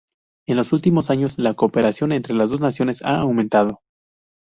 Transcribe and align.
En 0.47 0.57
los 0.57 0.73
últimos 0.73 1.11
años, 1.11 1.37
la 1.37 1.53
cooperación 1.53 2.11
entre 2.11 2.33
las 2.33 2.49
dos 2.49 2.59
naciones 2.59 3.03
ha 3.03 3.19
aumentado. 3.19 3.81